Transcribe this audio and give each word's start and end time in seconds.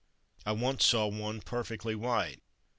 I 0.47 0.53
once 0.53 0.83
saw 0.83 1.05
one 1.05 1.41
perfectly 1.41 1.93
white. 1.93 2.41